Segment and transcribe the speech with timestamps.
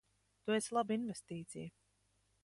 [0.45, 1.69] Tu esi laba investīcija.